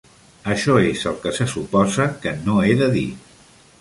[0.53, 3.09] Això és el que se suposa que no he de dir.